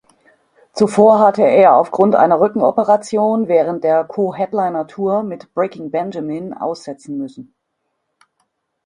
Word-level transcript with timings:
Zuvor 0.73 1.19
hatte 1.19 1.43
er 1.43 1.75
aufgrund 1.75 2.15
einer 2.15 2.39
Rückenoperation 2.41 3.47
während 3.47 3.83
der 3.83 4.03
Co-Headliner-Tour 4.03 5.21
mit 5.21 5.53
Breaking 5.53 5.91
Benjamin 5.91 6.55
aussetzen 6.55 7.19
müssen. 7.19 7.53